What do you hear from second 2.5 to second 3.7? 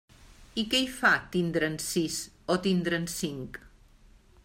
o tindre'n cinc?